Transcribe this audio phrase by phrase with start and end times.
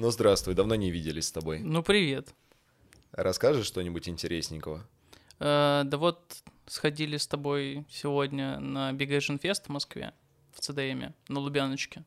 [0.00, 1.58] Ну, здравствуй, давно не виделись с тобой.
[1.58, 2.32] Ну, привет.
[3.12, 4.86] Расскажешь что-нибудь интересненького?
[5.40, 10.14] Э, да вот сходили с тобой сегодня на Big Asian Fest в Москве,
[10.54, 12.02] в ЦДМе, на Лубяночке.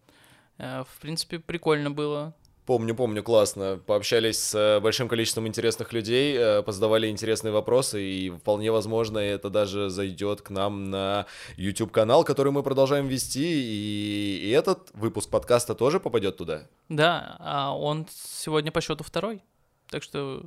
[0.58, 2.34] Э, в принципе, прикольно было.
[2.66, 3.82] Помню, помню, классно.
[3.86, 9.50] Пообщались с э, большим количеством интересных людей, э, позадавали интересные вопросы, и вполне возможно, это
[9.50, 11.26] даже зайдет к нам на
[11.58, 16.70] YouTube-канал, который мы продолжаем вести, и, и этот выпуск подкаста тоже попадет туда.
[16.88, 19.44] Да, а он сегодня по счету второй,
[19.90, 20.46] так что...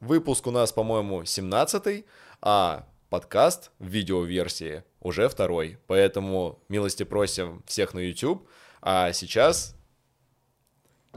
[0.00, 2.04] Выпуск у нас, по-моему, 17
[2.42, 8.48] а подкаст в видеоверсии уже второй, поэтому милости просим всех на YouTube,
[8.82, 9.75] а сейчас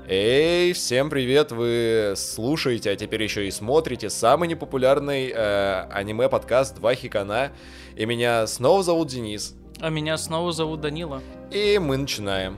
[0.08, 1.52] Эй, всем привет!
[1.52, 7.52] Вы слушаете, а теперь еще и смотрите самый непопулярный э, аниме-подкаст «Два хикана».
[7.96, 9.56] И меня снова зовут Денис.
[9.80, 11.22] А меня снова зовут Данила.
[11.52, 12.58] И мы начинаем.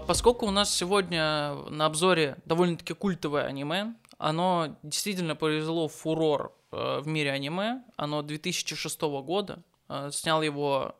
[0.00, 7.06] Поскольку у нас сегодня на обзоре довольно-таки культовое аниме, оно действительно произвело фурор э, в
[7.06, 7.82] мире аниме.
[7.96, 9.62] Оно 2006 года.
[9.88, 10.96] Э, снял его,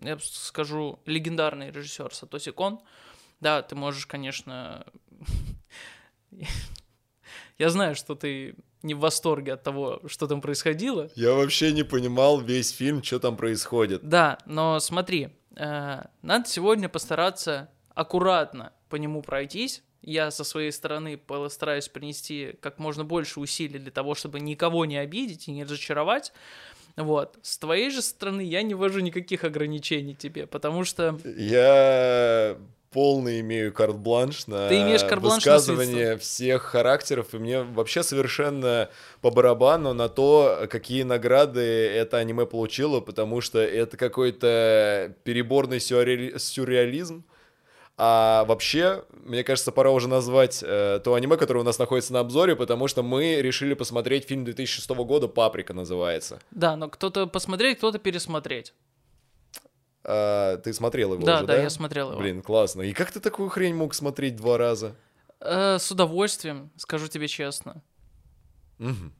[0.00, 2.80] я скажу, легендарный режиссер Сатоси Кон.
[3.40, 4.86] Да, ты можешь, конечно...
[7.58, 11.10] Я знаю, что ты не в восторге от того, что там происходило.
[11.16, 14.08] Я вообще не понимал весь фильм, что там происходит.
[14.08, 19.82] Да, но смотри, э, надо сегодня постараться аккуратно по нему пройтись.
[20.02, 24.96] Я со своей стороны постараюсь принести как можно больше усилий для того, чтобы никого не
[24.96, 26.32] обидеть и не разочаровать.
[26.96, 27.36] Вот.
[27.42, 31.18] С твоей же стороны я не ввожу никаких ограничений тебе, потому что...
[31.24, 32.56] Я
[32.92, 38.88] полный имею карт-бланш на Ты имеешь карт-бланш высказывание на всех характеров, и мне вообще совершенно
[39.20, 47.24] по барабану на то, какие награды это аниме получило, потому что это какой-то переборный сюрреализм
[48.00, 52.20] а вообще, мне кажется, пора уже назвать э, то аниме, которое у нас находится на
[52.20, 56.38] обзоре, потому что мы решили посмотреть фильм 2006 года «Паприка» называется.
[56.52, 58.72] Да, но кто-то посмотреть, кто-то пересмотреть.
[60.04, 61.56] А, ты смотрел его да, уже, да?
[61.56, 62.20] Да, я смотрел его.
[62.20, 62.82] Блин, классно.
[62.82, 64.94] И как ты такую хрень мог смотреть два раза?
[65.40, 67.82] Э, с удовольствием, скажу тебе честно.
[68.78, 69.10] Угу.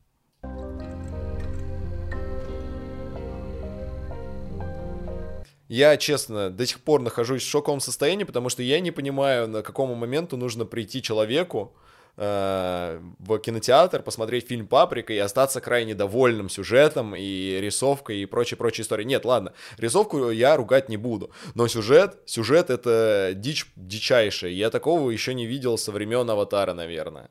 [5.68, 9.62] Я, честно, до сих пор нахожусь в шоковом состоянии, потому что я не понимаю, на
[9.62, 11.76] какому моменту нужно прийти человеку
[12.16, 18.82] э, в кинотеатр, посмотреть фильм «Паприка» и остаться крайне довольным сюжетом и рисовкой и прочей-прочей
[18.82, 19.06] историей.
[19.06, 24.52] Нет, ладно, рисовку я ругать не буду, но сюжет, сюжет— это дичь дичайшая.
[24.52, 27.28] Я такого еще не видел со времен «Аватара», наверное.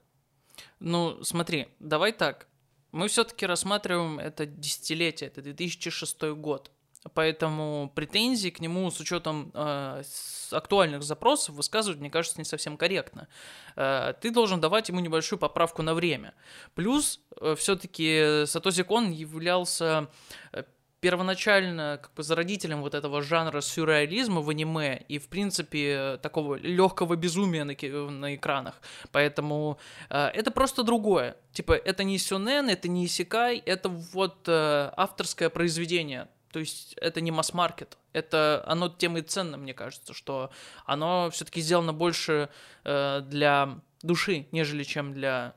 [0.80, 2.46] Ну, смотри, давай так.
[2.92, 6.72] Мы все-таки рассматриваем это десятилетие, это 2006 год.
[7.14, 10.04] Поэтому претензии к нему с учетом э,
[10.52, 13.28] актуальных запросов высказывать, мне кажется, не совсем корректно.
[13.76, 16.34] Э, ты должен давать ему небольшую поправку на время.
[16.76, 20.10] Плюс, э, все-таки Сатоси Кон являлся
[20.52, 20.64] э,
[21.00, 27.16] первоначально как бы зародителем вот этого жанра сюрреализма в аниме и, в принципе, такого легкого
[27.16, 27.76] безумия на,
[28.12, 28.82] на экранах.
[29.12, 29.78] Поэтому
[30.10, 31.38] э, это просто другое.
[31.52, 37.22] Типа, это не сюнен, это не исекай, это вот э, авторское произведение то есть это
[37.22, 38.00] не масс-маркет.
[38.14, 40.50] Это оно тем и ценно, мне кажется, что
[40.88, 42.50] оно все-таки сделано больше
[42.84, 45.54] э, для души, нежели чем для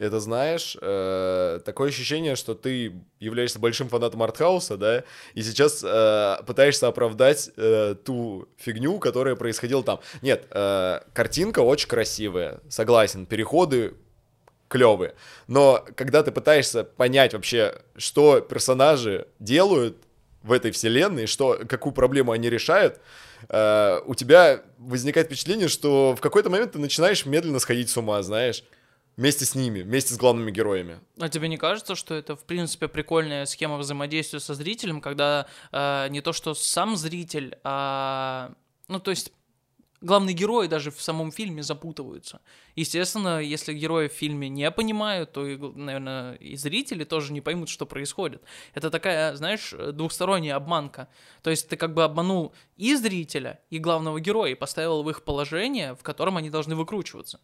[0.00, 5.04] это знаешь, э, такое ощущение, что ты являешься большим фанатом артхауса, да,
[5.34, 10.00] и сейчас э, пытаешься оправдать э, ту фигню, которая происходила там.
[10.20, 13.94] Нет, э, картинка очень красивая, согласен, переходы
[14.74, 15.14] клевые.
[15.46, 19.96] Но когда ты пытаешься понять вообще, что персонажи делают
[20.42, 23.00] в этой вселенной, что, какую проблему они решают,
[23.48, 28.20] э, у тебя возникает впечатление, что в какой-то момент ты начинаешь медленно сходить с ума,
[28.22, 28.64] знаешь.
[29.16, 30.98] Вместе с ними, вместе с главными героями.
[31.20, 36.08] А тебе не кажется, что это, в принципе, прикольная схема взаимодействия со зрителем, когда э,
[36.10, 38.50] не то, что сам зритель, а...
[38.88, 39.32] Ну, то есть
[40.04, 42.40] главные герои даже в самом фильме запутываются.
[42.76, 47.86] Естественно, если герои в фильме не понимают, то, наверное, и зрители тоже не поймут, что
[47.86, 48.42] происходит.
[48.74, 51.08] Это такая, знаешь, двухсторонняя обманка.
[51.42, 55.24] То есть ты как бы обманул и зрителя, и главного героя, и поставил в их
[55.24, 57.40] положение, в котором они должны выкручиваться.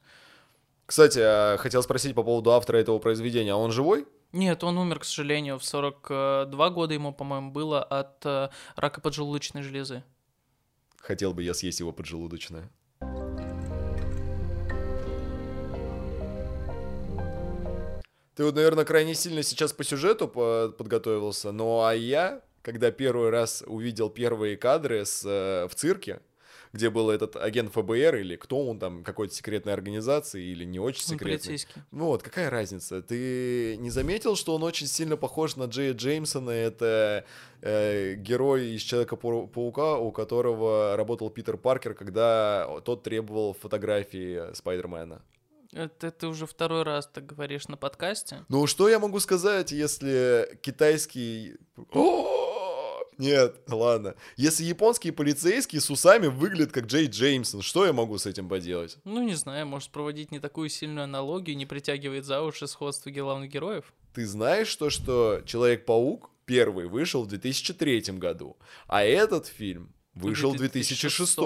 [0.87, 3.53] Кстати, а, хотел спросить по поводу автора этого произведения.
[3.53, 4.07] А он живой?
[4.33, 9.63] Нет, он умер, к сожалению, в 42 года ему, по-моему, было от э, рака поджелудочной
[9.63, 10.05] железы.
[11.01, 12.71] Хотел бы я съесть его поджелудочное.
[18.37, 23.65] Ты вот, наверное, крайне сильно сейчас по сюжету подготовился, но а я, когда первый раз
[23.67, 26.21] увидел первые кадры с, э, в цирке,
[26.73, 31.03] где был этот агент ФБР или кто он там, какой-то секретной организации или не очень
[31.03, 31.39] Он секретный.
[31.39, 31.83] полицейский.
[31.91, 33.03] Ну вот, какая разница?
[33.03, 36.51] Ты не заметил, что он очень сильно похож на Джея Джеймсона?
[36.51, 37.25] Это
[37.61, 45.23] э, герой из Человека-паука, у которого работал Питер Паркер, когда тот требовал фотографии Спайдермена.
[45.73, 48.45] Это ты уже второй раз так говоришь на подкасте.
[48.49, 51.55] Ну, что я могу сказать, если китайский...
[51.93, 52.40] О!
[53.21, 54.15] Нет, ладно.
[54.37, 58.97] Если японский полицейский с усами выглядит как Джей Джеймсон, что я могу с этим поделать?
[59.05, 63.51] Ну, не знаю, может проводить не такую сильную аналогию, не притягивает за уши сходство главных
[63.51, 63.93] героев.
[64.15, 68.57] Ты знаешь то, что Человек-паук первый вышел в 2003 году,
[68.87, 71.39] а этот фильм вышел в 2006.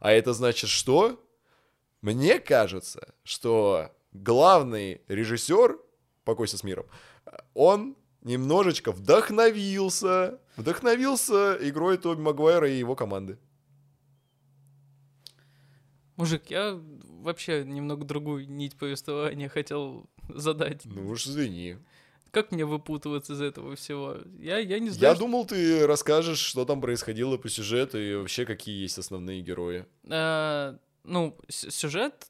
[0.00, 1.24] А это значит что?
[2.00, 5.78] Мне кажется, что главный режиссер,
[6.24, 6.86] покойся с миром,
[7.54, 13.38] он немножечко вдохновился, вдохновился игрой Тоби Магуайра и его команды.
[16.16, 20.82] Мужик, я вообще немного другую нить повествования хотел задать.
[20.84, 21.78] Ну уж извини.
[22.30, 24.16] Как мне выпутываться из этого всего?
[24.38, 25.18] Я, я не Я знаю.
[25.18, 29.84] думал, ты расскажешь, что там происходило по сюжету и вообще какие есть основные герои.
[30.04, 32.26] Э, ну, сюжет,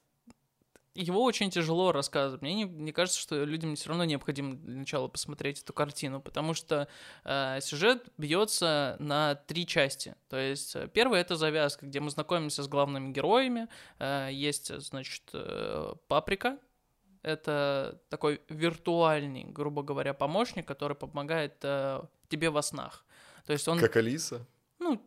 [0.95, 2.41] его очень тяжело рассказывать.
[2.41, 6.53] Мне не, мне кажется, что людям все равно необходимо для начала посмотреть эту картину, потому
[6.53, 6.87] что
[7.23, 10.15] э, сюжет бьется на три части.
[10.29, 13.67] То есть э, первая это завязка, где мы знакомимся с главными героями.
[13.99, 16.59] Э, есть, значит, э, паприка.
[17.23, 23.05] Это такой виртуальный, грубо говоря, помощник, который помогает э, тебе во снах.
[23.45, 24.45] То есть он, Как Алиса.
[24.79, 25.01] ну,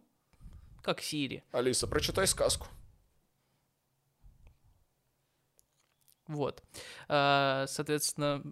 [0.83, 1.45] как Сири.
[1.53, 2.67] Алиса, прочитай сказку.
[6.29, 6.63] Вот.
[7.09, 8.43] А, Соответственно,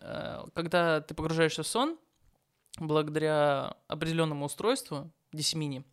[0.00, 1.98] а, когда ты погружаешься в сон,
[2.78, 5.84] благодаря определенному устройству, Дисмини,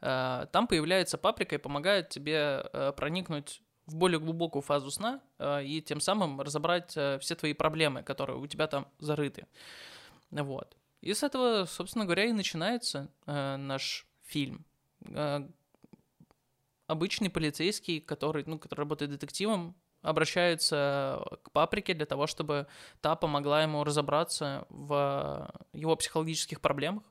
[0.00, 2.64] а, там появляется паприка и помогает тебе
[2.96, 5.20] проникнуть в более глубокую фазу сна
[5.62, 9.46] и тем самым разобрать все твои проблемы, которые у тебя там зарыты.
[10.30, 10.76] Вот.
[11.00, 14.64] И с этого, собственно говоря, и начинается наш фильм.
[16.86, 22.66] Обычный полицейский, который, ну, который работает детективом, обращается к паприке для того, чтобы
[23.00, 27.04] та помогла ему разобраться в его психологических проблемах,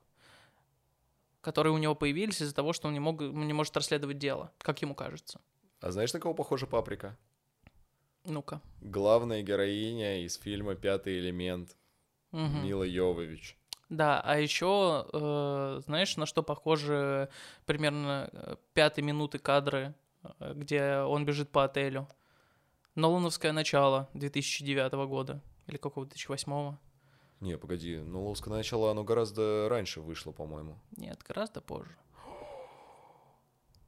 [1.42, 4.82] которые у него появились из-за того, что он не, мог, не может расследовать дело, как
[4.82, 5.42] ему кажется.
[5.80, 7.18] А знаешь, на кого похожа паприка?
[8.26, 8.62] Ну-ка.
[8.82, 11.76] Главная героиня из фильма Пятый элемент
[12.32, 12.64] Мгм.
[12.64, 13.58] Мила Йовович.
[13.90, 17.30] Да, а еще, э, знаешь, на что похожи
[17.66, 19.94] примерно э, пятой минуты кадры,
[20.40, 22.08] э, где он бежит по отелю?
[22.96, 26.78] Нолановское начало 2009 года или какого 2008?
[27.40, 30.78] Не, погоди, Ловское начало, оно гораздо раньше вышло, по-моему.
[30.98, 31.96] Нет, гораздо позже.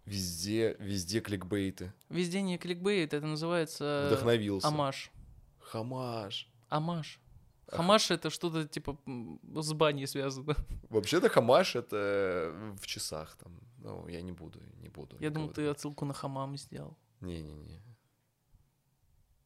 [0.06, 1.94] Везде, везде кликбейты.
[2.10, 4.68] Везде не кликбейт, это называется Вдохновился.
[4.68, 5.12] амаш.
[5.60, 6.50] Хамаш.
[6.70, 7.20] Амаш.
[7.68, 10.56] Хамаш это что-то типа с баней связано.
[10.90, 13.60] Вообще-то хамаш это в часах там.
[13.78, 15.18] Ну, я не буду, не буду.
[15.20, 16.98] Я думал, ты отсылку на хамам сделал.
[17.22, 17.82] Не-не-не.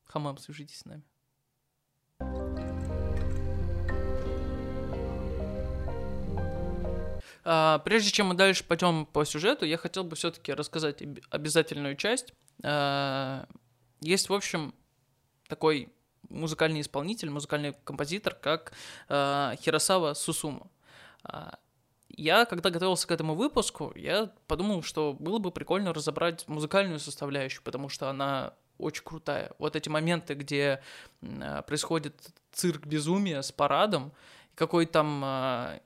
[0.08, 1.04] Хамам, свяжитесь с нами.
[7.50, 11.96] А, прежде чем мы дальше пойдем по сюжету, я хотел бы все-таки рассказать об- обязательную
[11.96, 12.34] часть.
[12.62, 13.48] А,
[14.02, 14.76] есть, в общем,
[15.48, 15.94] такой
[16.28, 18.74] музыкальный исполнитель, музыкальный композитор, как
[19.08, 20.70] а, Хиросава Сусума.
[22.10, 27.64] Я, когда готовился к этому выпуску, я подумал, что было бы прикольно разобрать музыкальную составляющую,
[27.64, 29.51] потому что она очень крутая.
[29.60, 30.81] Вот эти моменты, где
[31.22, 32.15] а, происходит
[32.51, 34.12] цирк безумия с парадом,
[34.55, 35.79] какой там а,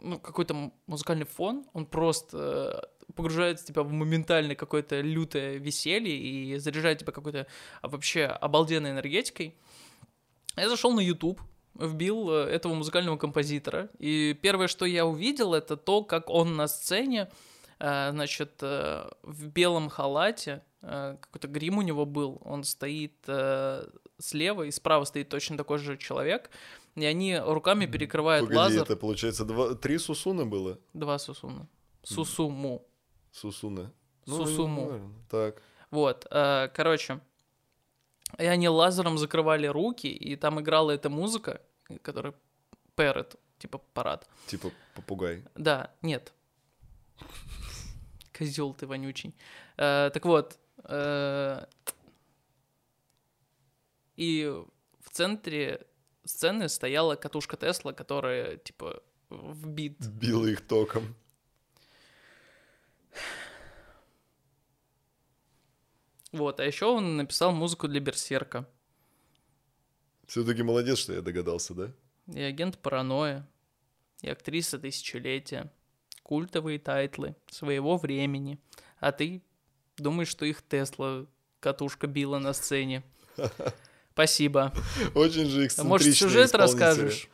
[0.00, 6.56] ну, какой-то музыкальный фон, он просто э, погружает тебя в моментальное какое-то лютое веселье и
[6.58, 7.46] заряжает тебя какой-то
[7.82, 9.54] а, вообще обалденной энергетикой.
[10.56, 11.40] Я зашел на YouTube,
[11.74, 16.68] вбил э, этого музыкального композитора, и первое, что я увидел, это то, как он на
[16.68, 17.28] сцене,
[17.80, 24.70] э, значит, в белом халате, какой-то грим у него был, он стоит э, слева, и
[24.70, 26.50] справа стоит точно такой же человек,
[26.94, 28.82] и они руками перекрывают Погоди, лазер.
[28.82, 30.78] это получается два, три сусуны было?
[30.94, 31.68] Два сусуна.
[32.02, 32.86] Сусуму.
[33.32, 33.90] Сусуны.
[34.24, 34.84] Сусуму.
[34.86, 35.14] наверно.
[35.30, 35.62] Так.
[35.90, 37.20] Вот, э, короче,
[38.38, 41.60] и они лазером закрывали руки, и там играла эта музыка,
[42.02, 42.34] которая
[42.96, 44.28] Parrot, типа парад.
[44.46, 45.44] Типа попугай.
[45.54, 46.32] Да, нет.
[48.36, 49.34] Козел ты вонючий.
[49.76, 50.67] Э, так вот, э,
[54.16, 54.52] и
[55.00, 55.86] в центре
[56.24, 59.98] сцены стояла катушка Тесла, которая, типа, вбит.
[60.06, 61.14] Била их током.
[66.30, 68.68] Вот, а еще он написал музыку для Берсерка.
[70.26, 71.90] Все-таки молодец, что я догадался, да?
[72.26, 73.48] И агент паранойя,
[74.20, 75.72] и актриса тысячелетия,
[76.22, 78.58] культовые тайтлы своего времени.
[79.00, 79.42] А ты
[80.02, 81.26] думаешь, что их Тесла
[81.60, 83.02] катушка била на сцене.
[84.12, 84.72] Спасибо.
[85.14, 87.28] Очень же эксцентричные А может, сюжет расскажешь?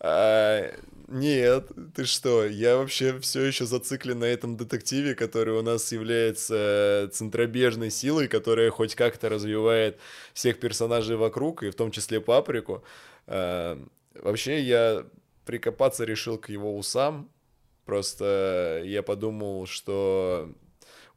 [0.00, 0.72] А,
[1.08, 2.46] нет, ты что?
[2.46, 8.70] Я вообще все еще зациклен на этом детективе, который у нас является центробежной силой, которая
[8.70, 9.98] хоть как-то развивает
[10.32, 12.84] всех персонажей вокруг, и в том числе Паприку.
[13.26, 13.82] А,
[14.14, 15.04] вообще, я
[15.44, 17.30] прикопаться решил к его усам.
[17.84, 20.52] Просто я подумал, что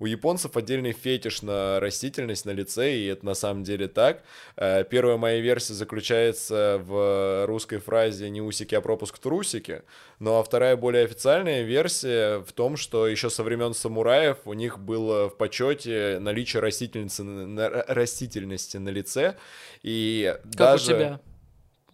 [0.01, 4.24] у японцев отдельный фетиш на растительность на лице, и это на самом деле так.
[4.58, 9.84] Э, Первая моя версия заключается в русской фразе «не усики, а пропуск трусики»,
[10.17, 14.79] ну а вторая, более официальная версия в том, что еще со времен самураев у них
[14.79, 19.36] было в почете наличие растительности, на- растительности на лице,
[19.84, 20.93] и Как даже...
[20.93, 21.20] у тебя?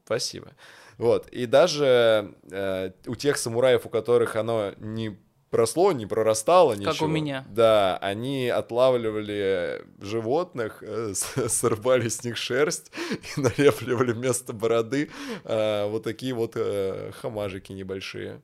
[0.05, 0.53] Спасибо.
[0.97, 5.17] Вот, и даже э, у тех самураев, у которых оно не
[5.49, 7.05] просло, не прорастало Как ничего.
[7.05, 7.45] у меня.
[7.49, 12.91] Да, они отлавливали животных, э, с- срывали с них шерсть
[13.37, 15.09] и налепливали вместо бороды
[15.43, 18.41] э, вот такие вот э, хамажики небольшие.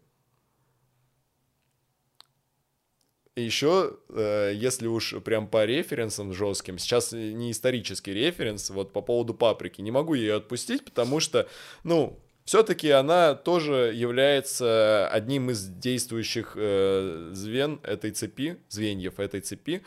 [3.35, 9.01] И еще, э, если уж прям по референсам жестким, сейчас не исторический референс, вот по
[9.01, 11.47] поводу паприки, не могу ее отпустить, потому что,
[11.83, 19.81] ну, все-таки она тоже является одним из действующих э, звен этой цепи, звеньев этой цепи.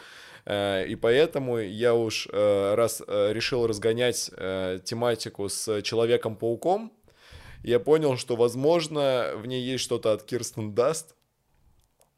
[0.45, 6.93] Э, И поэтому я уж э, раз э, решил разгонять э, тематику с Человеком-пауком,
[7.63, 11.17] я понял, что, возможно, в ней есть что-то от Кирстен Даст.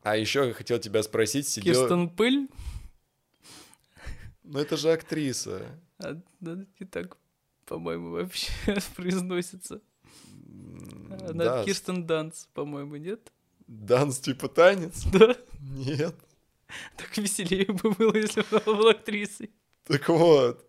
[0.02, 1.74] А еще я хотел тебя спросить, сидел...
[1.74, 2.48] Кирстен Пыль?
[4.42, 5.62] Ну это же актриса.
[5.98, 7.16] А, да, не так,
[7.66, 8.52] по-моему, вообще
[8.96, 9.80] произносится.
[11.28, 13.32] Она Да, Кирстен Данс, по-моему, нет?
[13.66, 15.04] Данс типа танец?
[15.12, 15.36] Да.
[15.60, 16.14] Нет.
[16.96, 19.50] Так веселее бы было, если бы она была актрисой.
[19.84, 20.64] Так вот.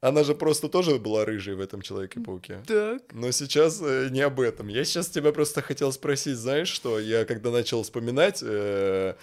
[0.00, 2.62] Она же просто тоже была рыжей в этом Человеке-пауке.
[2.66, 3.02] Так.
[3.12, 4.68] Но сейчас э, не об этом.
[4.68, 6.98] Я сейчас тебя просто хотел спросить, знаешь что?
[6.98, 9.14] Я когда начал вспоминать э,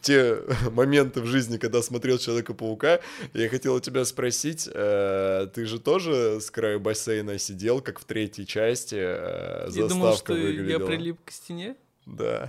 [0.00, 0.38] те
[0.70, 3.00] моменты в жизни, когда смотрел Человека-паука,
[3.34, 8.04] я хотел у тебя спросить, э, ты же тоже с краю бассейна сидел, как в
[8.04, 10.86] третьей части э, Я заставка думал, что я выглядела?
[10.86, 11.76] прилип к стене.
[12.06, 12.48] Да.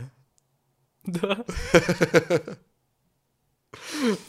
[1.05, 1.43] Да.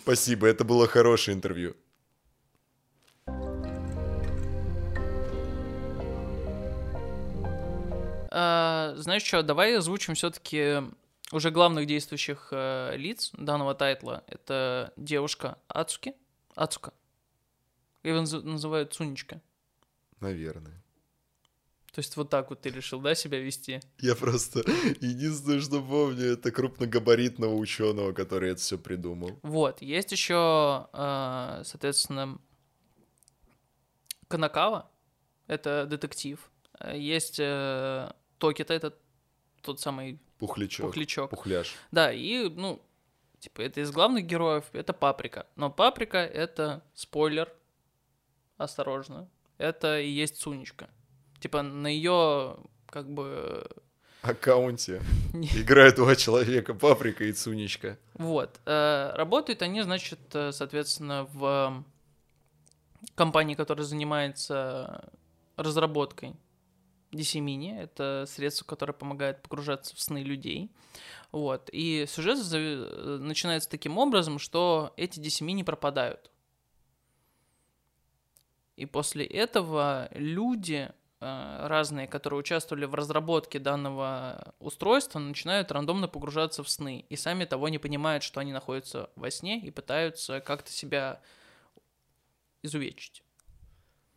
[0.03, 1.77] Спасибо, это было хорошее интервью.
[8.37, 10.83] А, знаешь что, давай озвучим все-таки
[11.33, 14.25] уже главных действующих э, лиц данного тайтла.
[14.27, 16.15] Это девушка Ацуки.
[16.55, 16.93] Ацука.
[18.03, 19.41] Его наз- называют Цунечка.
[20.21, 20.83] Наверное.
[21.93, 23.81] То есть вот так вот ты решил, да, себя вести?
[24.01, 24.61] Я просто
[25.01, 29.39] единственное, что помню, это крупногабаритного ученого, который это все придумал.
[29.43, 32.39] Вот, есть еще, э, соответственно,
[34.29, 34.91] Канакава,
[35.47, 36.51] это детектив.
[36.81, 38.97] Э, Есть э, Токита, это
[39.63, 40.87] тот самый Пухлячок.
[40.87, 41.31] пухлячок.
[41.31, 41.75] Пухляш.
[41.91, 42.83] Да, и, ну,
[43.39, 45.47] типа, это из главных героев, это Паприка.
[45.57, 47.53] Но Паприка— это спойлер,
[48.57, 50.89] осторожно, это и есть Сунечка.
[51.41, 53.67] Типа, на ее, как бы,
[54.23, 55.03] Аккаунте
[55.35, 57.99] играют два человека, Паприка и Цунечка.
[58.15, 58.59] Вот.
[58.65, 61.85] э, Работают они, значит, э, соответственно, в
[63.15, 65.11] компании, которая занимается
[65.57, 66.35] разработкой
[67.23, 67.79] Mini.
[67.79, 70.71] Это средство, которое помогает погружаться в сны людей.
[71.33, 71.69] Вот.
[71.73, 76.31] И сюжет э, начинается таким образом, что эти Mini пропадают.
[78.77, 86.63] И после этого люди э, разные, которые участвовали в разработке данного устройства, начинают рандомно погружаться
[86.63, 90.71] в сны и сами того не понимают, что они находятся во сне и пытаются как-то
[90.71, 91.21] себя
[92.63, 93.24] изувечить.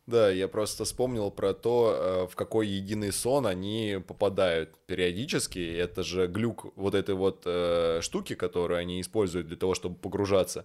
[0.08, 5.58] Да, я просто вспомнил про то, э, в какой единый сон они попадают периодически.
[5.76, 10.64] Это же глюк вот этой вот э, штуки, которую они используют для того, чтобы погружаться.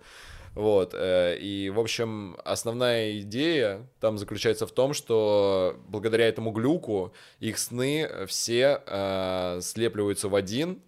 [0.56, 0.94] Вот.
[0.94, 7.58] э, И, в общем, основная идея там заключается в том, что благодаря этому глюку их
[7.58, 10.82] сны все э, слепливаются в один,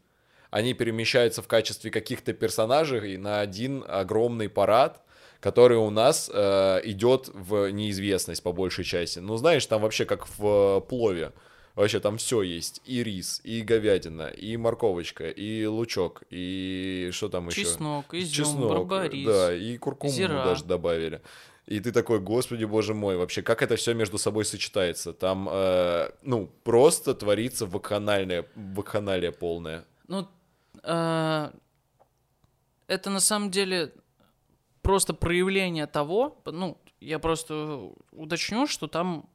[0.49, 5.01] они перемещаются в качестве каких-то персонажей на один огромный парад,
[5.45, 9.19] который у нас э, идет в неизвестность по большей части.
[9.19, 11.33] Ну, знаешь, там вообще как в э, плове.
[11.75, 12.81] Вообще там все есть.
[12.83, 17.61] И рис, и говядина, и морковочка, и лучок, и что там еще?
[17.61, 19.27] Чеснок, изюм, Чеснок, барбарис.
[19.27, 20.45] да, и куркуму зира.
[20.45, 21.21] даже добавили.
[21.67, 25.13] И ты такой, господи, боже мой, вообще, как это все между собой сочетается?
[25.13, 29.85] Там, э, ну, просто творится вакханальное, вакханалия полная.
[30.07, 30.27] Ну,
[30.81, 31.51] э,
[32.87, 33.93] это на самом деле
[34.85, 39.25] просто проявление того, ну, я просто уточню, что там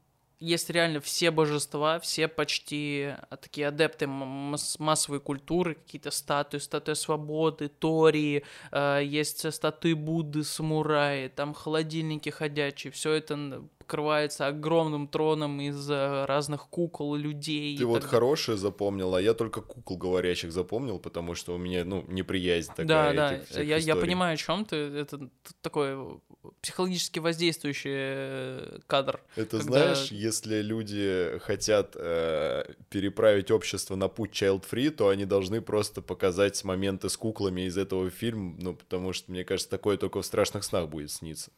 [0.40, 6.94] есть реально все божества, все почти а, такие адепты масс- массовой культуры, какие-то статуи, статуя
[6.94, 8.42] свободы, Тории,
[8.73, 16.25] э, есть статуи Будды, самураи, там холодильники ходячие, все это покрывается огромным троном из э,
[16.26, 17.76] разных кукол, людей.
[17.76, 21.85] Ты вот так хорошее запомнил, а я только кукол говорящих запомнил, потому что у меня,
[21.85, 22.87] ну, неприязнь такая.
[22.87, 23.12] Да,
[23.52, 24.76] да, я, я понимаю, о чем ты.
[24.76, 25.28] Это
[25.61, 26.20] такой
[26.62, 29.20] психологически воздействующий э, кадр.
[29.35, 35.60] Это когда- знаешь, если люди хотят э, переправить общество на путь child-free, то они должны
[35.60, 40.22] просто показать моменты с куклами из этого фильма, ну, потому что, мне кажется, такое только
[40.22, 41.50] в страшных снах будет сниться.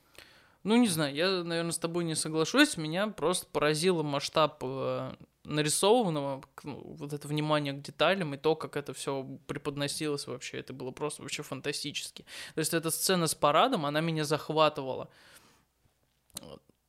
[0.64, 2.76] Ну, не знаю, я, наверное, с тобой не соглашусь.
[2.76, 5.12] Меня просто поразил масштаб э,
[5.44, 10.58] нарисованного, ну, вот это внимание к деталям и то, как это все преподносилось вообще.
[10.58, 12.24] Это было просто вообще фантастически.
[12.54, 15.10] То есть эта сцена с парадом, она меня захватывала.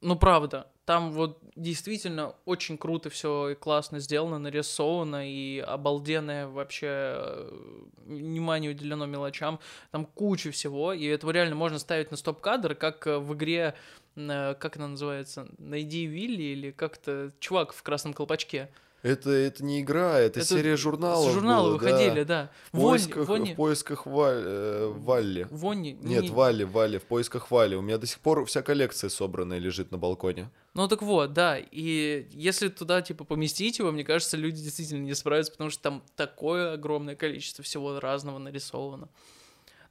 [0.04, 6.88] Ну, правда, там вот действительно очень круто все и классно сделано, нарисовано, и обалденное вообще
[6.90, 9.62] э, внимание уделено мелочам.
[9.92, 13.76] Там куча всего, и этого реально можно ставить на стоп-кадр, как э, в игре,
[14.18, 18.70] э, как она называется, «Найди Вилли» или как-то чувак в красном колпачке.
[19.04, 21.30] Это, это не игра, это, Это серия журналов.
[21.30, 21.86] С журнала было, да.
[21.86, 22.50] выходили, да.
[22.72, 25.48] В Вонни- поисках, Вонни- в поисках Валь- э, Валли.
[25.52, 27.76] Вонни- Нет, не- Валли, Валли, в поисках Валли.
[27.76, 30.50] У меня до сих пор вся коллекция собранная лежит на балконе.
[30.74, 35.14] Ну так вот, да, и если туда, типа, поместить его, мне кажется, люди действительно не
[35.16, 39.10] справятся, потому что там такое огромное количество всего разного нарисовано.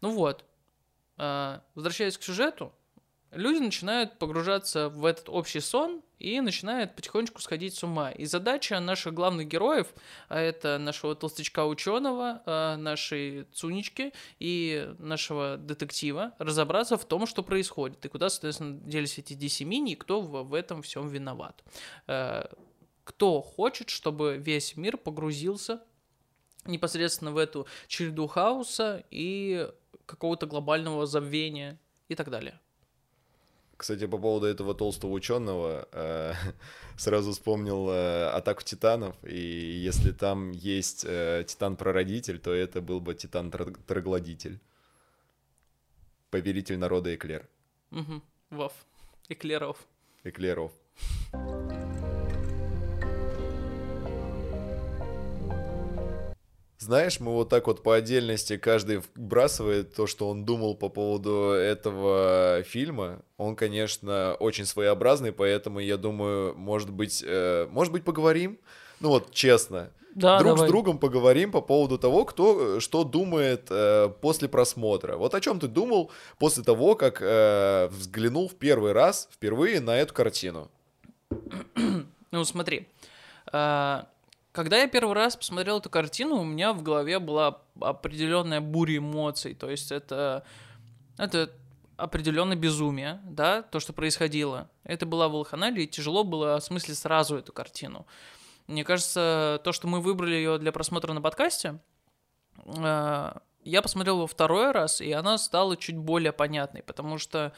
[0.01, 0.45] Ну вот,
[1.19, 2.73] а, возвращаясь к сюжету,
[3.33, 8.11] люди начинают погружаться в этот общий сон и начинают потихонечку сходить с ума.
[8.13, 9.89] И задача наших главных героев,
[10.29, 12.43] а это нашего толстячка ученого,
[12.79, 19.33] нашей Цунечки и нашего детектива, разобраться в том, что происходит, и куда, соответственно, делись эти
[19.33, 21.65] DC-мини, и кто в, в этом всем виноват.
[22.07, 22.45] Э,
[23.05, 25.83] Кто хочет, чтобы весь мир погрузился
[26.67, 29.69] непосредственно в эту череду хаоса и
[30.07, 32.61] какого-то глобального забвения и так далее.
[33.83, 36.35] Кстати, по поводу этого толстого ученого, э,
[36.97, 39.17] сразу вспомнил э, атаку титанов.
[39.25, 44.61] И если там есть э, титан-прародитель, то это был бы титан-троглодитель.
[46.31, 47.49] Повелитель народа Эклер.
[47.91, 48.23] Угу.
[48.51, 48.73] Вов.
[49.29, 49.79] Эклеров.
[50.23, 50.71] Эклеров.
[56.83, 61.51] Знаешь, мы вот так вот по отдельности каждый вбрасывает то, что он думал по поводу
[61.51, 63.23] этого фильма.
[63.37, 68.59] Он, конечно, очень своеобразный, поэтому я думаю, может быть, э, может быть, поговорим.
[68.99, 69.91] Ну вот, честно.
[70.17, 70.67] Да, Друг давай.
[70.67, 75.17] с другом поговорим по поводу того, кто э, что думает э, после просмотра.
[75.17, 79.97] Вот о чем ты думал после того, как э, взглянул в первый раз, впервые на
[79.99, 80.69] эту картину?
[82.33, 82.89] Ну, смотри.
[83.53, 84.07] а,
[84.53, 89.55] Когда я первый раз посмотрел эту картину, у меня в голове была определенная буря эмоций.
[89.55, 90.45] То есть это,
[91.17, 91.51] это
[91.97, 94.69] определенное безумие, да, то, что происходило.
[94.85, 98.07] Это была Волханалия, и тяжело было осмыслить сразу эту картину.
[98.67, 101.79] Мне кажется, то, что мы выбрали ее для просмотра на подкасте,
[102.67, 103.33] э,
[103.65, 107.53] я посмотрел его второй раз, и она стала чуть более понятной, потому что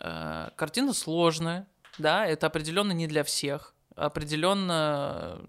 [0.00, 5.40] э, картина сложная, да, это определенно не для всех, определенно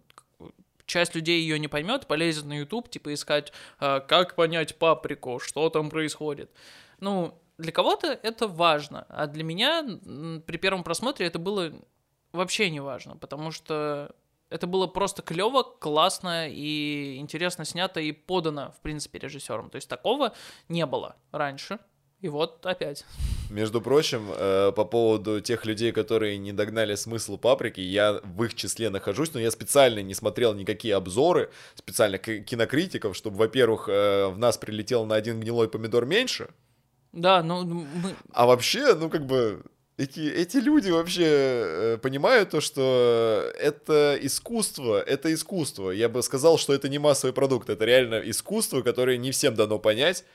[0.86, 5.70] часть людей ее не поймет, полезет на YouTube, типа искать, э, как понять паприку, что
[5.70, 6.52] там происходит.
[7.00, 9.84] Ну, для кого-то это важно, а для меня
[10.46, 11.72] при первом просмотре это было
[12.32, 14.14] вообще не важно, потому что
[14.50, 19.70] это было просто клево, классно и интересно снято и подано, в принципе, режиссером.
[19.70, 20.34] То есть такого
[20.70, 21.80] не было раньше.
[22.22, 23.06] И вот опять.
[23.50, 28.56] Между прочим, э, по поводу тех людей, которые не догнали смысл паприки, я в их
[28.56, 34.38] числе нахожусь, но я специально не смотрел никакие обзоры, специально кинокритиков, чтобы, во-первых, э, в
[34.40, 36.50] нас прилетел на один гнилой помидор меньше,
[37.12, 38.16] Да, ну мы...
[38.34, 39.62] а вообще, ну как бы
[39.98, 45.92] эти, эти люди вообще э, понимают то, что это искусство, это искусство.
[45.92, 49.80] Я бы сказал, что это не массовый продукт, это реально искусство, которое не всем дано
[49.80, 50.26] понять.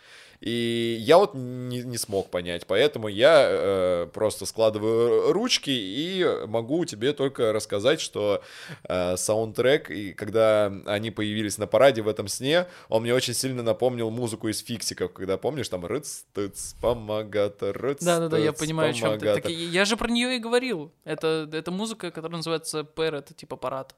[0.41, 6.87] И я вот не, не смог понять, поэтому я э, просто складываю ручки и могу
[6.87, 8.43] тебе только рассказать, что
[8.85, 13.63] э, саундтрек, и когда они появились на параде в этом сне, он мне очень сильно
[13.63, 18.91] напомнил музыку из фиксиков, когда помнишь, там рыц, тыц, помогата, рыц, Да-да-да, я тыц, понимаю,
[18.91, 19.35] о чем ты.
[19.35, 20.91] Так я же про нее и говорил.
[21.05, 23.95] Это, это музыка, которая называется это типа парад.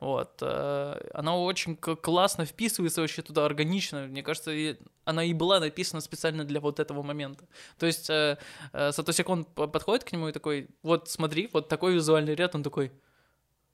[0.00, 0.38] Вот.
[0.40, 4.06] э, Она очень классно вписывается вообще туда, органично.
[4.06, 7.44] Мне кажется, и она и была написана специально для вот этого момента.
[7.78, 8.38] То есть э,
[8.72, 12.62] э, Сатоси Кон подходит к нему и такой, вот смотри, вот такой визуальный ряд, он
[12.62, 12.90] такой...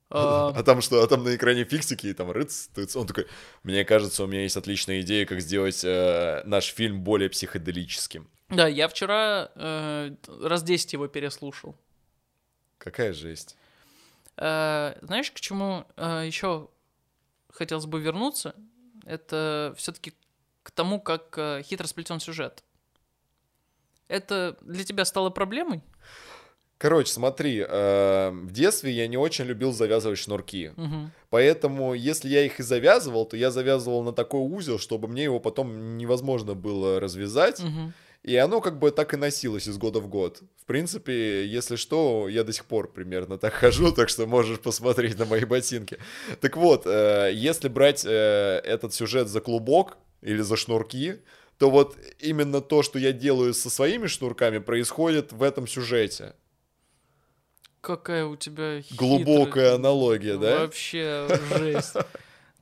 [0.09, 1.01] «А, А там что?
[1.01, 2.95] А там на экране фиксики, и там рыц, тыц.
[2.97, 3.27] Он такой,
[3.63, 8.29] мне кажется, у меня есть отличная идея, как сделать э, наш фильм более психоделическим.
[8.49, 10.11] Да, я вчера э,
[10.41, 11.75] раз 10 его переслушал.
[12.77, 13.56] Какая жесть.
[14.37, 16.69] Э, Знаешь, к чему еще
[17.49, 18.55] хотелось бы вернуться?
[19.05, 20.13] Это все-таки
[20.63, 22.63] к тому, как э, хитро сплетен сюжет.
[24.09, 25.81] Это для тебя стало проблемой?
[26.77, 30.73] Короче, смотри, э, в детстве я не очень любил завязывать шнурки.
[30.75, 31.11] Мгм.
[31.29, 35.39] Поэтому, если я их и завязывал, то я завязывал на такой узел, чтобы мне его
[35.39, 37.63] потом невозможно было развязать.
[37.63, 37.93] Мгм.
[38.27, 40.41] И оно как бы так и носилось из года в год.
[40.61, 45.17] В принципе, если что, я до сих пор примерно так хожу, так что можешь посмотреть
[45.17, 45.97] на мои ботинки.
[46.41, 51.21] Так вот, э, если брать э, этот сюжет за клубок или за шнурки,
[51.57, 56.33] то вот именно то, что я делаю со своими шнурками, происходит в этом сюжете.
[57.79, 60.59] Какая у тебя Глубокая хитрая- аналогия, да?
[60.59, 61.93] Вообще жесть.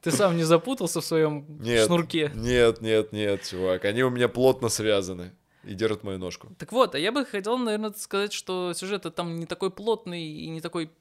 [0.03, 1.87] Ты сам не запутался в своем Нет.
[1.87, 2.31] шнурке?
[2.35, 5.31] Нет, нет, нет, чувак, они у меня плотно связаны
[5.65, 6.49] и держат мою ножку.
[6.57, 10.49] Так вот, а я бы хотел, наверное, сказать, что сюжет там не такой плотный и
[10.49, 10.91] не такой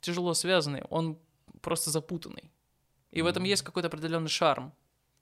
[0.00, 1.18] тяжело связанный, он
[1.60, 2.50] просто запутанный.
[3.10, 4.72] И в этом есть какой-то определенный шарм.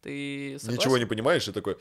[0.03, 0.79] Ты согласен?
[0.79, 1.79] Ничего не понимаешь и такой,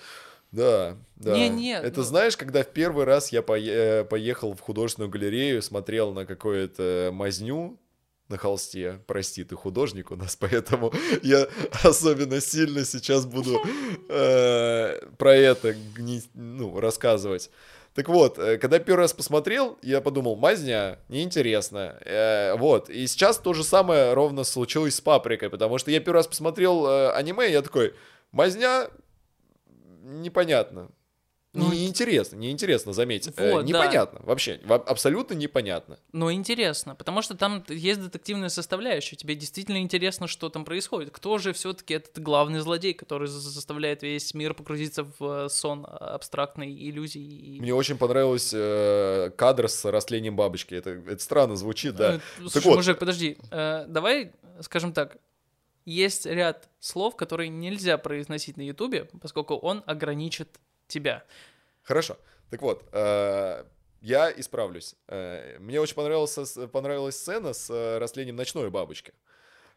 [0.52, 1.34] да, да.
[1.38, 6.14] Не-не, Это ну- знаешь, когда в первый раз я э, поехал в художественную галерею, смотрел
[6.14, 7.78] на какую-то мазню
[8.30, 9.00] на холсте.
[9.08, 11.48] Прости, ты художник у нас, поэтому я
[11.84, 13.62] особенно сильно сейчас буду
[14.10, 17.50] э, про это гни- ну, рассказывать.
[17.94, 21.98] Так вот, э, когда первый раз посмотрел, я подумал, мазня, неинтересно.
[22.04, 26.18] Э, вот, и сейчас то же самое ровно случилось с паприкой, потому что я первый
[26.18, 27.94] раз посмотрел э, аниме, и я такой,
[28.32, 28.90] мазня,
[30.04, 30.90] непонятно.
[31.56, 33.28] Ну, неинтересно, неинтересно, заметь.
[33.38, 33.68] Э, Вот, да.
[33.68, 35.98] непонятно, вообще, во- абсолютно непонятно.
[36.12, 39.16] Но интересно, потому что там есть детективная составляющая.
[39.16, 41.12] Тебе действительно интересно, что там происходит.
[41.12, 45.86] Кто же все-таки этот главный злодей, который за- заставляет весь мир погрузиться в э, сон
[45.90, 47.60] абстрактной иллюзии?
[47.60, 50.76] Мне очень понравился э, кадр с растлением бабочки.
[50.76, 52.16] Это, это странно звучит, да.
[52.16, 52.76] Э, Так Слушай, вот.
[52.78, 53.38] мужик, подожди.
[53.52, 55.18] Э, Давай, скажем так,
[55.86, 60.50] есть ряд слов, которые нельзя произносить на Ютубе, поскольку он ограничит
[60.88, 61.24] тебя.
[61.84, 62.18] Хорошо.
[62.50, 63.64] Так вот, э,
[64.02, 64.96] я исправлюсь.
[65.08, 69.14] Э, мне очень понравился, с- понравилась сцена с э, растлением ночной бабочки.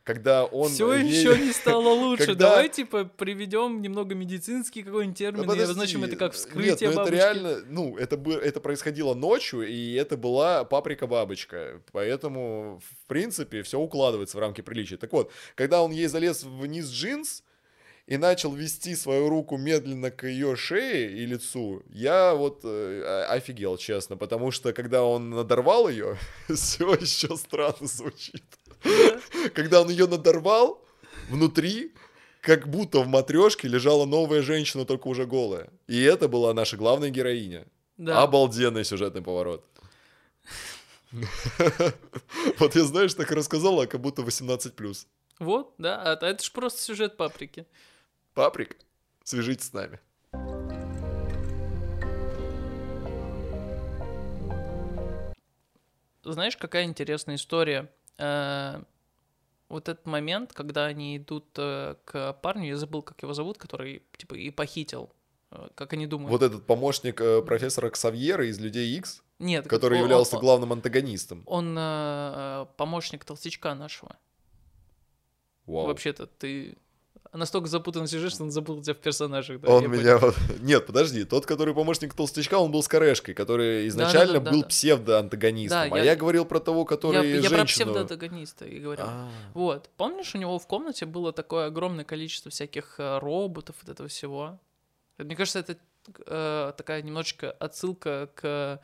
[0.04, 0.70] Когда он...
[0.70, 2.26] Все ей- еще не стало лучше.
[2.26, 5.64] Когда- Давай, типа, приведем немного медицинский какой-нибудь термин и подожди.
[5.64, 7.14] обозначим это как Нет, вскрытие ну это бабочки.
[7.14, 11.82] реально, ну, это, бы, это происходило ночью, и это была паприка-бабочка.
[11.92, 14.96] Поэтому, в принципе, все укладывается в рамки приличия.
[14.96, 17.42] Так вот, когда он ей залез вниз джинс
[18.08, 23.76] и начал вести свою руку медленно к ее шее и лицу, я вот э, офигел,
[23.76, 26.16] честно, потому что когда он надорвал ее,
[26.48, 28.44] все еще странно звучит.
[29.54, 30.82] Когда он ее надорвал,
[31.28, 31.92] внутри,
[32.40, 35.68] как будто в матрешке лежала новая женщина, только уже голая.
[35.86, 37.66] И это была наша главная героиня.
[37.98, 38.22] Да.
[38.22, 39.66] Обалденный сюжетный поворот.
[42.58, 45.06] Вот я, знаешь, так и рассказал, а как будто 18+.
[45.40, 47.66] Вот, да, а это же просто сюжет паприки.
[48.38, 48.76] Паприк,
[49.24, 49.98] свяжитесь с нами.
[56.24, 57.90] Знаешь, какая интересная история?
[58.18, 58.82] Э,
[59.68, 64.02] Вот этот момент, когда они идут э, к парню, я забыл, как его зовут, который,
[64.16, 65.10] типа, и похитил.
[65.50, 66.30] Э, Как они думают?
[66.30, 71.42] Вот этот помощник профессора Ксавьера из «Людей Икс», Нет, который он- являлся он- главным антагонистом.
[71.46, 71.74] Он
[72.76, 74.16] помощник толстячка нашего.
[75.66, 75.86] Вау.
[75.86, 76.78] Вообще-то ты
[77.32, 79.60] настолько запутан в сюжете, что он забыл тебя в персонажах.
[79.60, 80.18] Да, Он меня...
[80.60, 84.68] Нет, подожди, тот, который помощник толстячка, он был с Корешкой, который изначально да, был да.
[84.68, 85.90] псевдоантагонистом.
[85.90, 87.66] Да, а я- я говорил про того, который Я, я про женщину...
[87.66, 89.02] псевдоантагониста и говорю.
[89.04, 89.90] А, Вот.
[89.96, 94.58] Помнишь, у него в комнате было такое огромное количество всяких э, роботов, вот этого всего?
[95.18, 95.76] Мне кажется, это
[96.26, 98.80] э, такая немножечко отсылка к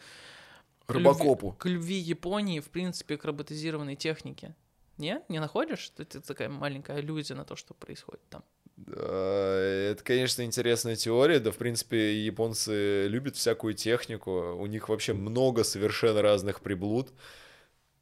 [0.86, 1.46] Робокопу.
[1.48, 4.54] любви, к любви Японии, в принципе, к роботизированной технике.
[4.98, 5.24] Нет?
[5.28, 5.92] Не находишь?
[5.98, 8.44] Это такая маленькая аллюзия на то, что происходит там.
[8.88, 15.12] Э, Это, конечно, интересная теория, да, в принципе, японцы любят всякую технику, у них вообще
[15.12, 17.12] много совершенно разных приблуд,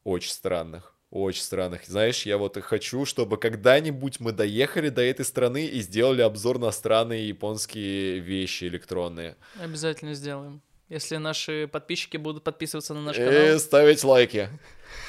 [0.05, 1.85] очень странных, очень странных.
[1.87, 6.71] Знаешь, я вот хочу, чтобы когда-нибудь мы доехали до этой страны и сделали обзор на
[6.73, 9.37] странные японские вещи электронные.
[9.61, 10.63] Обязательно сделаем.
[10.93, 13.59] Если наши подписчики будут подписываться на наш И канал.
[13.59, 14.51] ставить лайки.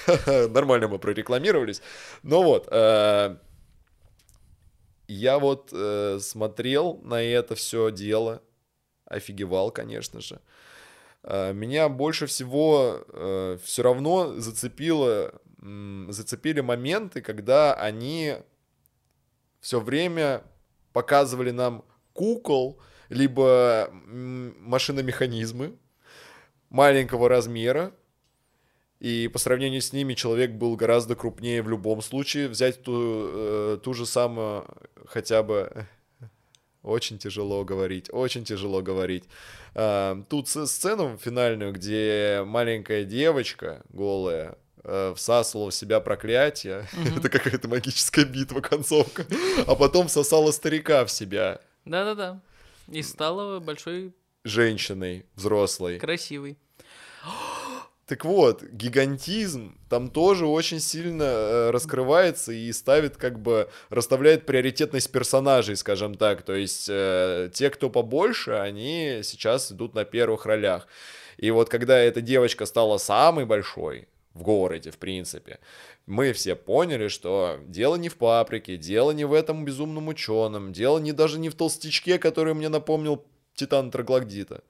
[0.25, 1.81] Нормально мы прорекламировались.
[2.21, 3.35] Ну вот, э,
[5.09, 8.41] я вот э, смотрел на это все дело,
[9.03, 10.39] офигевал, конечно же.
[11.21, 15.33] Э, Меня больше всего все равно зацепило,
[16.07, 18.37] зацепили моменты, когда они
[19.59, 20.45] все время
[20.93, 22.79] показывали нам кукол,
[23.13, 25.73] либо машиномеханизмы
[26.69, 27.93] маленького размера,
[29.03, 32.47] и по сравнению с ними человек был гораздо крупнее в любом случае.
[32.47, 34.65] Взять ту, э, ту же самую,
[35.05, 35.87] хотя бы...
[36.83, 39.23] Очень тяжело говорить, очень тяжело говорить.
[39.73, 46.85] А, Тут сцену финальную, где маленькая девочка голая э, всасывала в себя проклятие.
[47.17, 49.25] Это какая-то магическая битва, концовка.
[49.65, 52.41] А потом всосала старика в себя Да-да-да.
[52.87, 55.99] И стала большой, женщиной взрослой.
[55.99, 56.57] красивой.
[58.05, 65.09] Так вот, гигантизм там тоже очень сильно э, раскрывается и ставит, как бы, расставляет приоритетность
[65.09, 66.41] персонажей, скажем так.
[66.41, 70.87] То есть э, те, кто побольше, они сейчас идут на первых ролях.
[71.37, 75.59] И вот когда эта девочка стала самой большой в городе, в принципе,
[76.05, 80.97] мы все поняли, что дело не в паприке, дело не в этом безумном ученом, дело
[80.99, 84.63] не даже не в толстячке, который мне напомнил Титан Троглодита.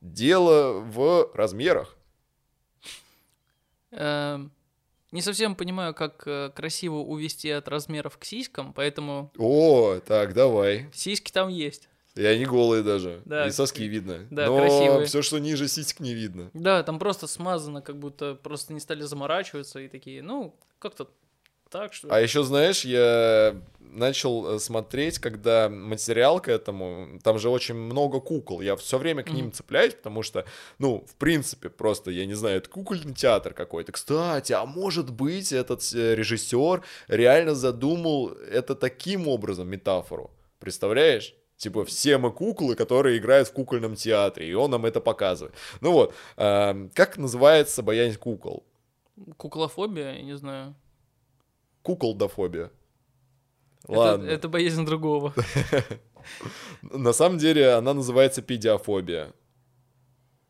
[0.00, 1.96] Дело в размерах.
[3.92, 4.50] Эм,
[5.12, 10.90] Не совсем понимаю, как э, красиво увести от размеров к сиськам, поэтому О, так, давай.
[10.92, 11.88] сиськи там есть.
[12.16, 13.22] И они голые даже.
[13.24, 13.46] Да.
[13.46, 14.26] И соски видно.
[14.30, 15.06] Да, Но красивые.
[15.06, 16.50] все, что ниже сисек, не видно.
[16.54, 21.08] Да, там просто смазано, как будто просто не стали заморачиваться и такие, ну, как-то
[21.70, 22.06] так, что.
[22.14, 28.20] А еще, знаешь, я начал э, смотреть, когда материал к этому, там же очень много
[28.20, 28.60] кукол.
[28.60, 29.52] Я все время к ним Мгм.
[29.52, 30.44] цепляюсь, потому что,
[30.78, 33.90] ну, в принципе, просто, я не знаю, это кукольный театр какой-то.
[33.90, 40.30] Кстати, а может быть, этот э, режиссер реально задумал это таким образом, метафору.
[40.60, 41.34] Представляешь?
[41.64, 45.54] Типа, все мы куклы, которые играют в кукольном театре, и он нам это показывает.
[45.80, 48.66] Ну вот, эм, как называется боязнь кукол?
[49.38, 50.74] Куклофобия, я не знаю.
[51.80, 52.70] Куколдофобия.
[53.84, 54.26] Это, Ладно.
[54.28, 55.32] это боязнь другого.
[56.82, 59.32] На самом деле она называется педиафобия.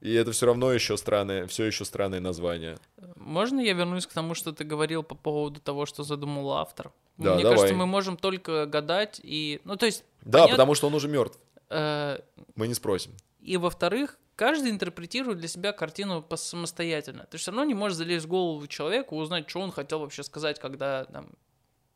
[0.00, 2.76] И это все равно еще странное, все еще странное название.
[3.14, 6.92] Можно я вернусь к тому, что ты говорил по поводу того, что задумал автор?
[7.16, 7.58] Да, Мне давай.
[7.58, 9.60] кажется, мы можем только гадать и...
[9.64, 10.04] Ну, то есть...
[10.24, 11.38] Да, понятно, потому что он уже мертв.
[11.70, 12.18] э,
[12.54, 13.12] Мы не спросим.
[13.40, 17.26] И во-вторых, каждый интерпретирует для себя картину самостоятельно.
[17.30, 20.58] Ты все равно не можешь залезть в голову человеку, узнать, что он хотел вообще сказать,
[20.58, 21.30] когда там,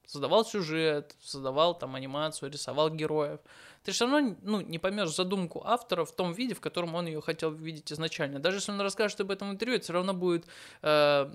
[0.07, 3.41] создавал сюжет, создавал там анимацию, рисовал героев.
[3.83, 7.21] Ты все равно ну, не поймешь задумку автора в том виде, в котором он ее
[7.21, 8.41] хотел видеть изначально.
[8.41, 10.47] Даже если он расскажет об этом в интервью, это все равно будет
[10.83, 11.31] э,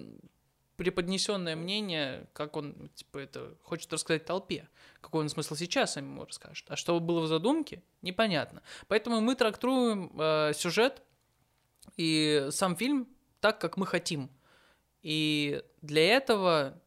[0.83, 4.67] преподнесенное мнение, как он типа это хочет рассказать толпе.
[4.99, 6.65] Какой он смысл сейчас ему расскажет.
[6.69, 8.61] А что было в задумке, непонятно.
[8.87, 11.01] Поэтому мы трактуем э, сюжет
[11.95, 13.07] и сам фильм
[13.39, 14.29] так, как мы хотим.
[15.01, 16.81] И для этого,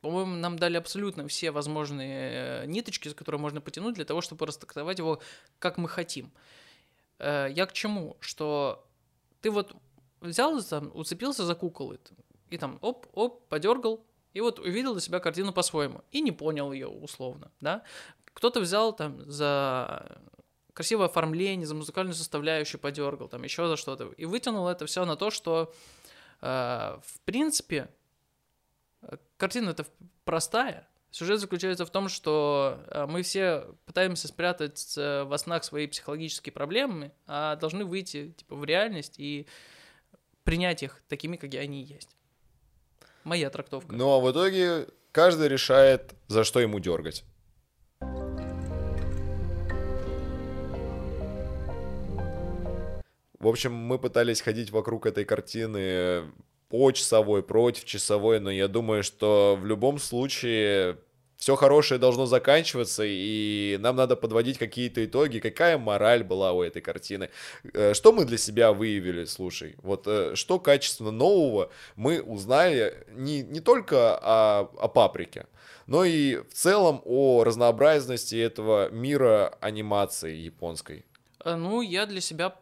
[0.00, 4.46] по-моему, нам дали абсолютно все возможные э, ниточки, за которые можно потянуть, для того, чтобы
[4.46, 5.20] растрактовать его,
[5.60, 6.32] как мы хотим.
[7.18, 8.16] Э, я к чему?
[8.20, 8.84] Что
[9.40, 9.76] ты вот
[10.22, 11.92] взял, там, уцепился за кукол,
[12.52, 16.88] и, там оп-оп, подергал, и вот увидел для себя картину по-своему, и не понял ее
[16.88, 17.82] условно, да?
[18.34, 20.20] Кто-то взял там за
[20.72, 25.16] красивое оформление, за музыкальную составляющую подергал, там еще за что-то, и вытянул это все на
[25.16, 25.72] то, что
[26.40, 27.88] э, в принципе
[29.36, 29.86] картина это
[30.24, 30.88] простая.
[31.10, 36.54] Сюжет заключается в том, что э, мы все пытаемся спрятать э, во снах свои психологические
[36.54, 39.46] проблемы, а должны выйти типа в реальность и
[40.42, 42.16] принять их такими, какие они есть.
[43.24, 43.94] Моя трактовка.
[43.94, 47.24] Ну а в итоге каждый решает, за что ему дергать.
[53.38, 56.22] В общем, мы пытались ходить вокруг этой картины
[56.68, 60.98] по часовой, против часовой, но я думаю, что в любом случае
[61.42, 66.80] все хорошее должно заканчиваться, и нам надо подводить какие-то итоги, какая мораль была у этой
[66.80, 67.30] картины.
[67.74, 73.42] Э, что мы для себя выявили, слушай, вот э, что качественно нового мы узнали не,
[73.42, 75.46] не только о, о паприке,
[75.88, 81.04] но и в целом о разнообразности этого мира анимации японской.
[81.44, 82.54] Э, ну, я для себя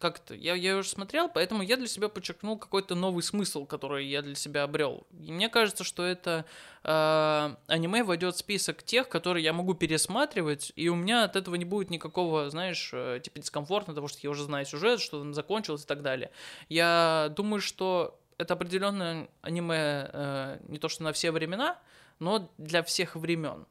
[0.00, 4.22] как-то, я, я уже смотрел, поэтому я для себя подчеркнул какой-то новый смысл, который я
[4.22, 5.06] для себя обрел.
[5.20, 6.46] И мне кажется, что это
[6.82, 11.54] э, аниме войдет в список тех, которые я могу пересматривать, и у меня от этого
[11.54, 15.34] не будет никакого, знаешь, э, типа дискомфорта, потому что я уже знаю сюжет, что он
[15.34, 16.30] закончился и так далее.
[16.68, 21.78] Я думаю, что это определенное аниме э, не то что на все времена,
[22.18, 23.66] но для всех времен.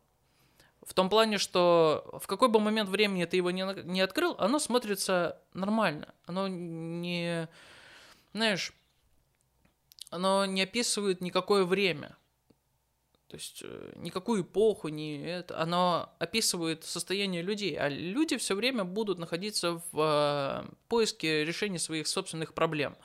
[0.89, 4.58] В том плане, что в какой бы момент времени ты его не, не открыл, оно
[4.58, 6.15] смотрится нормально.
[6.25, 7.47] Оно не,
[8.34, 8.73] знаешь,
[10.10, 12.17] оно не описывает никакое время.
[13.28, 15.62] То есть э, никакую эпоху, не это.
[15.62, 17.78] Оно описывает состояние людей.
[17.78, 22.97] А люди все время будут находиться в э, поиске решения своих собственных проблем.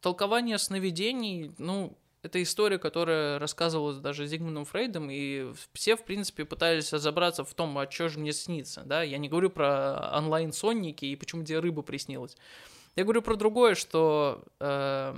[0.00, 6.92] Толкование сновидений, ну, это история, которая рассказывалась даже Зигмундом Фрейдом, и все, в принципе, пытались
[6.92, 11.16] разобраться в том, а что же мне снится, да, я не говорю про онлайн-сонники и
[11.16, 12.36] почему тебе рыба приснилась.
[12.96, 15.14] Я говорю про другое, что э,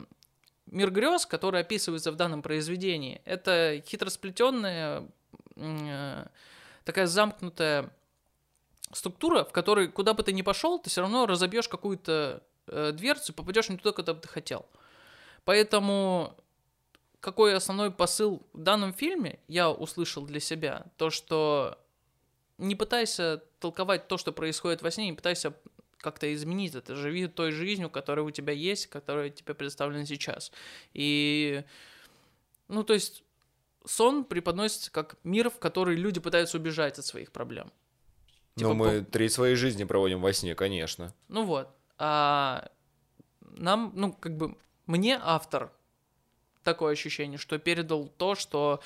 [0.67, 5.09] мир грез, который описывается в данном произведении, это хитросплетенная,
[5.57, 6.27] э,
[6.85, 7.91] такая замкнутая
[8.93, 13.33] структура, в которой куда бы ты ни пошел, ты все равно разобьешь какую-то э, дверцу
[13.33, 14.67] попадешь не туда, куда бы ты хотел.
[15.45, 16.37] Поэтому
[17.21, 20.87] какой основной посыл в данном фильме я услышал для себя?
[20.97, 21.79] То, что
[22.59, 25.55] не пытайся толковать то, что происходит во сне, не пытайся
[25.99, 26.95] как-то изменить это.
[26.95, 30.53] Живи той жизнью, которая у тебя есть, которая тебе представлена сейчас.
[30.93, 31.65] И,
[32.69, 33.25] ну, то есть,
[33.85, 37.73] сон преподносится как мир, в который люди пытаются убежать от своих проблем.
[38.55, 39.11] Типа, Но мы по...
[39.11, 41.15] три своей жизни проводим во сне, конечно.
[41.29, 41.69] Ну вот.
[41.97, 42.71] А
[43.41, 45.73] нам, ну, как бы, мне автор
[46.69, 48.81] такое ощущение, что передал то, что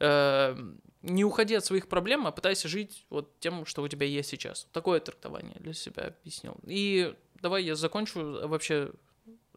[0.00, 0.56] э,
[1.02, 4.66] не уходи от своих проблем, а пытайся жить вот тем, что у тебя есть сейчас.
[4.72, 6.56] Такое трактование для себя объяснил.
[6.66, 8.90] И давай я закончу вообще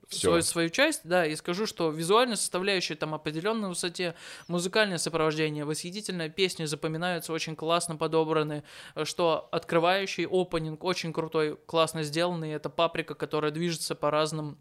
[0.09, 4.15] свою, свою часть, да, и скажу, что визуальная составляющая там определенной высоте,
[4.47, 8.63] музыкальное сопровождение, восхитительная песня запоминаются, очень классно подобраны,
[9.03, 14.57] что открывающий опенинг очень крутой, классно сделанный, это паприка, которая движется по разным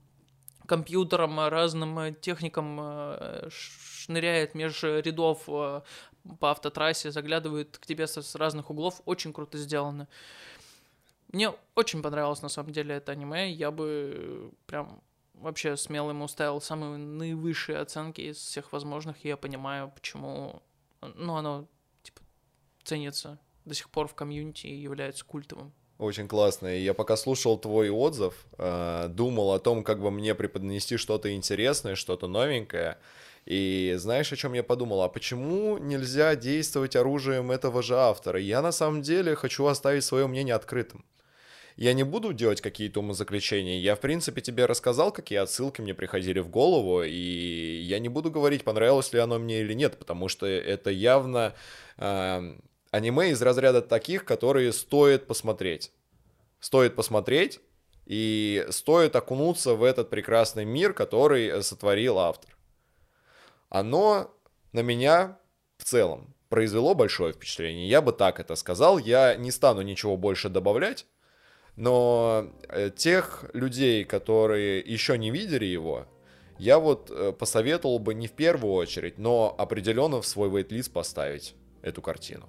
[0.69, 5.83] компьютерам, э, разным э, техникам э, шныряет меж рядов по
[6.41, 9.01] автотрассе, заглядывает к тебе с разных углов.
[9.07, 10.07] Очень круто сделано.
[11.33, 13.51] Мне очень понравилось, на самом деле, это аниме.
[13.51, 15.03] Я бы прям
[15.35, 19.25] вообще смело ему ставил самые наивысшие оценки из всех возможных.
[19.25, 20.63] И я понимаю, почему
[21.01, 21.67] ну, оно
[22.03, 22.23] типа,
[22.83, 25.73] ценится до сих пор в комьюнити и является культовым.
[25.99, 26.77] Очень классно.
[26.77, 31.35] И я пока слушал твой отзыв, э, думал о том, как бы мне преподнести что-то
[31.35, 32.99] интересное, что-то новенькое.
[33.47, 35.03] И знаешь, о чем я подумал?
[35.03, 38.39] А почему нельзя действовать оружием этого же автора?
[38.39, 41.05] Я на самом деле хочу оставить свое мнение открытым.
[41.77, 43.79] Я не буду делать какие-то умозаключения.
[43.79, 48.31] Я, в принципе, тебе рассказал, какие отсылки мне приходили в голову, и я не буду
[48.31, 51.55] говорить, понравилось ли оно мне или нет, потому что это явно
[51.97, 52.57] э,
[52.91, 55.93] аниме из разряда таких, которые стоит посмотреть.
[56.61, 57.61] Стоит посмотреть,
[58.09, 62.57] и стоит окунуться в этот прекрасный мир, который сотворил автор.
[63.69, 64.35] Оно
[64.73, 65.39] на меня
[65.77, 67.87] в целом произвело большое впечатление.
[67.87, 68.97] Я бы так это сказал.
[68.97, 71.07] Я не стану ничего больше добавлять.
[71.77, 76.07] Но э, тех людей, которые еще не видели его,
[76.59, 81.55] я вот э, посоветовал бы не в первую очередь, но определенно в свой вейт поставить
[81.83, 82.49] эту картину.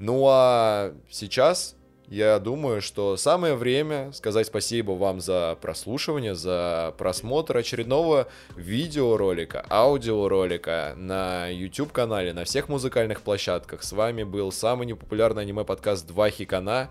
[0.00, 1.76] Ну а сейчас
[2.08, 10.94] я думаю, что самое время сказать спасибо вам за прослушивание, за просмотр очередного видеоролика, аудиоролика
[10.96, 13.82] на YouTube-канале, на всех музыкальных площадках.
[13.82, 16.88] С вами был самый непопулярный аниме-подкаст 2 Хикана.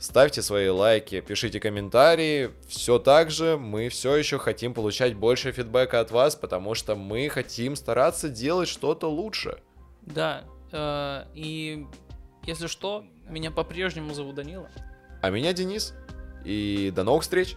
[0.00, 2.50] Ставьте свои лайки, пишите комментарии.
[2.66, 7.28] Все так же мы все еще хотим получать больше фидбэка от вас, потому что мы
[7.28, 9.60] хотим стараться делать что-то лучше.
[10.02, 11.86] Да, э, и
[12.46, 14.68] если что, меня по-прежнему зовут Данила.
[15.22, 15.94] А меня Денис.
[16.44, 17.56] И до новых встреч!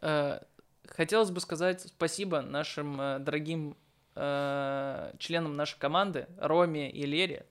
[0.00, 3.76] Хотелось бы сказать спасибо нашим э, дорогим
[4.16, 7.46] э, членам нашей команды, Роме и Лере,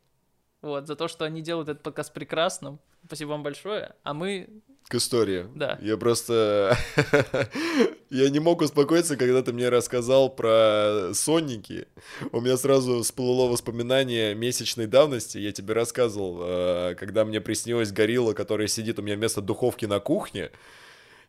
[0.61, 2.79] вот, за то, что они делают этот подкаст прекрасным.
[3.05, 3.95] Спасибо вам большое.
[4.03, 4.49] А мы...
[4.89, 5.47] К истории.
[5.55, 5.77] Да.
[5.81, 6.77] Я просто...
[8.09, 11.87] Я не мог успокоиться, когда ты мне рассказал про сонники.
[12.31, 15.37] У меня сразу всплыло воспоминание месячной давности.
[15.37, 19.99] Я тебе рассказывал, э, когда мне приснилась горилла, которая сидит у меня вместо духовки на
[19.99, 20.51] кухне.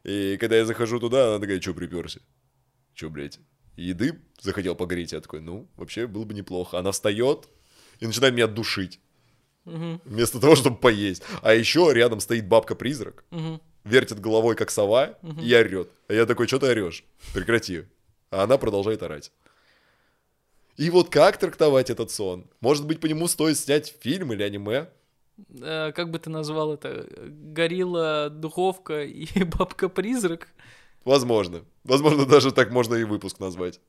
[0.05, 2.21] И когда я захожу туда, она такая, чё приперся?
[2.95, 3.39] Чё, блядь?
[3.77, 5.13] Еды захотел погореть?
[5.13, 6.79] Я такой, ну, вообще было бы неплохо.
[6.79, 7.49] Она встает
[8.01, 9.01] и начинает меня душить.
[9.65, 11.23] Мгм, Вместо того, чтобы поесть.
[11.43, 13.61] А еще рядом стоит бабка-призрак, мгм.
[13.85, 15.91] вертит головой, как сова, и орет.
[16.09, 17.05] А я такой, что ты орешь?
[17.35, 17.85] Прекрати.
[18.31, 19.33] А она продолжает орать.
[20.77, 22.49] И вот как трактовать этот сон?
[22.61, 24.89] Может быть, по нему стоит снять фильм или аниме?
[25.61, 27.07] Э, как бы ты назвал это?
[27.29, 29.27] Горилла, духовка и
[29.59, 30.49] бабка-призрак?
[31.05, 31.65] Возможно.
[31.85, 33.81] Возможно, даже так можно и выпуск назвать.